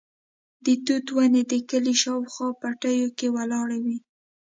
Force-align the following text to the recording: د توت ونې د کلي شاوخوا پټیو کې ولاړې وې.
د 0.65 0.67
توت 0.85 1.05
ونې 1.15 1.43
د 1.51 1.53
کلي 1.69 1.95
شاوخوا 2.01 2.49
پټیو 2.61 3.07
کې 3.17 3.27
ولاړې 3.35 3.79
وې. 3.85 3.97